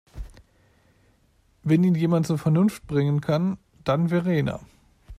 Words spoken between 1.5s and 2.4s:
Wenn ihn jemand zur